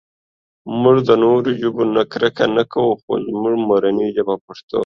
[0.81, 4.79] مونږ د نورو ژبو نه کرکه نهٔ کوؤ خو زمونږ مورنۍ ژبه پښتو ده